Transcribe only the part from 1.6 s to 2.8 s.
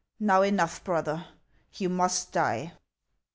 you must die."